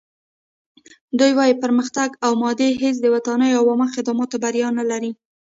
[1.19, 5.11] دوی وايي پرمختګ او مادي هڅې د ودانۍ او عامه خدماتو بریا نه لري.